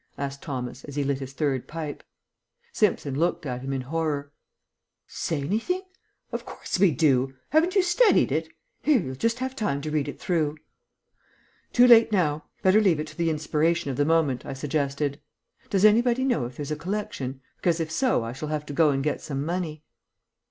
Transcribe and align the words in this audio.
asked 0.17 0.41
Thomas, 0.41 0.83
as 0.85 0.95
he 0.95 1.03
lit 1.03 1.19
his 1.19 1.33
third 1.33 1.67
pipe. 1.67 2.01
Simpson 2.73 3.13
looked 3.19 3.45
at 3.45 3.61
him 3.61 3.71
in 3.71 3.81
horror. 3.81 4.31
"Say 5.05 5.43
anything? 5.43 5.83
Of 6.31 6.43
course 6.43 6.79
we 6.79 6.89
do! 6.89 7.35
Haven't 7.51 7.75
you 7.75 7.83
studied 7.83 8.31
it? 8.31 8.49
Here, 8.81 8.99
you'll 8.99 9.13
just 9.13 9.37
have 9.37 9.55
time 9.55 9.79
to 9.81 9.91
read 9.91 10.07
it 10.07 10.19
through." 10.19 10.57
"Too 11.71 11.85
late 11.85 12.11
now. 12.11 12.45
Better 12.63 12.81
leave 12.81 12.99
it 12.99 13.05
to 13.09 13.15
the 13.15 13.29
inspiration 13.29 13.91
of 13.91 13.97
the 13.97 14.03
moment," 14.03 14.43
I 14.43 14.53
suggested. 14.53 15.21
"Does 15.69 15.85
anybody 15.85 16.23
know 16.23 16.45
if 16.47 16.55
there's 16.55 16.71
a 16.71 16.75
collection, 16.75 17.39
because 17.57 17.79
if 17.79 17.91
so 17.91 18.23
I 18.23 18.33
shall 18.33 18.49
have 18.49 18.65
to 18.65 18.73
go 18.73 18.89
and 18.89 19.03
get 19.03 19.21
some 19.21 19.45
money." 19.45 19.83